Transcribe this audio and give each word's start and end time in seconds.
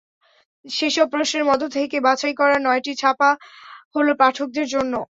সেসব 0.65 1.07
প্রশ্নের 1.13 1.47
মধ্য 1.49 1.63
থেকে 1.77 1.97
বাছাই 2.07 2.33
করা 2.39 2.57
নয়টি 2.59 2.93
ছাপা 3.01 3.29
হলো 3.95 4.11
পাঠকদের 4.21 4.67
জন্য। 4.73 4.93